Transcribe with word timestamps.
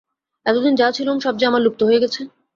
এতদিন 0.45 0.73
যা 0.75 0.87
ছিলুম 0.91 1.17
সব 1.19 1.33
যে 1.37 1.45
আমার 1.47 1.61
লুপ্ত 1.61 1.81
হয়ে 1.83 2.01
গেছে। 2.03 2.21